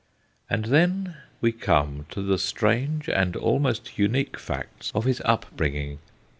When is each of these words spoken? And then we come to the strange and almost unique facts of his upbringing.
And 0.49 0.65
then 0.65 1.17
we 1.41 1.51
come 1.51 2.07
to 2.09 2.23
the 2.23 2.39
strange 2.39 3.07
and 3.07 3.35
almost 3.35 3.99
unique 3.99 4.39
facts 4.39 4.91
of 4.95 5.03
his 5.05 5.21
upbringing. 5.25 5.99